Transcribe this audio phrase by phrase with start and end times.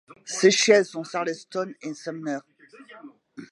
[0.25, 2.39] Ses sièges sont Charleston et Sumner.